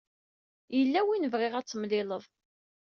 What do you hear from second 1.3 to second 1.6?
bɣiɣ